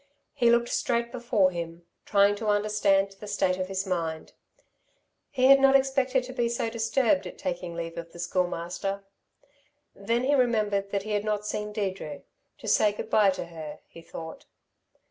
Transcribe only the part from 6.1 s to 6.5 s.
to be